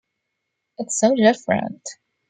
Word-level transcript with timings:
It's 0.79 0.97
so 0.99 1.13
different. 1.15 1.85